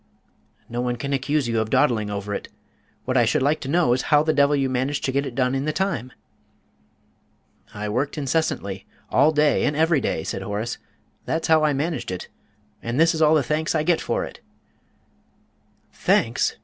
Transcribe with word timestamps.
"No 0.67 0.81
one 0.81 0.95
can 0.95 1.13
accuse 1.13 1.47
you 1.47 1.59
of 1.59 1.69
dawdling 1.69 2.09
over 2.09 2.33
it. 2.33 2.47
What 3.05 3.17
I 3.17 3.25
should 3.25 3.43
like 3.43 3.59
to 3.59 3.67
know 3.69 3.93
is 3.93 4.01
how 4.09 4.23
the 4.23 4.33
devil 4.33 4.55
you 4.55 4.67
managed 4.67 5.05
to 5.05 5.11
get 5.11 5.27
it 5.27 5.35
done 5.35 5.53
in 5.53 5.65
the 5.65 5.71
time?" 5.71 6.11
"I 7.75 7.87
worked 7.87 8.17
incessantly 8.17 8.87
all 9.11 9.31
day 9.31 9.63
and 9.63 9.75
every 9.75 10.01
day," 10.01 10.23
said 10.23 10.41
Horace. 10.41 10.79
"That's 11.25 11.49
how 11.49 11.63
I 11.63 11.73
managed 11.73 12.09
it 12.09 12.29
and 12.81 12.99
this 12.99 13.13
is 13.13 13.21
all 13.21 13.35
the 13.35 13.43
thanks 13.43 13.75
I 13.75 13.83
get 13.83 14.01
for 14.01 14.25
it!" 14.25 14.39
"Thanks?" 15.93 16.55